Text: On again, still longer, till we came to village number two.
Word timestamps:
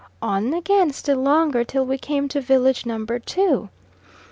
On 0.19 0.51
again, 0.55 0.91
still 0.93 1.19
longer, 1.19 1.63
till 1.63 1.85
we 1.85 1.99
came 1.99 2.27
to 2.29 2.41
village 2.41 2.87
number 2.87 3.19
two. 3.19 3.69